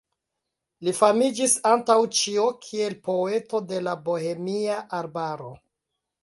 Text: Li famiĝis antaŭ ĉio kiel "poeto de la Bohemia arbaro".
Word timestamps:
Li 0.85 0.93
famiĝis 0.99 1.51
antaŭ 1.71 1.97
ĉio 2.19 2.45
kiel 2.63 2.95
"poeto 3.09 3.61
de 3.73 3.83
la 3.89 3.95
Bohemia 4.09 4.81
arbaro". 5.03 5.53